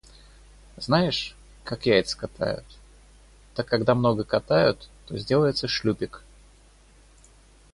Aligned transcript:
Знаешь, 0.77 1.35
как 1.63 1.85
яйца 1.85 2.17
катают, 2.17 2.65
так 3.53 3.67
когда 3.67 3.93
много 3.93 4.23
катают, 4.23 4.89
то 5.05 5.15
сделается 5.15 5.67
шлюпик. 5.67 6.23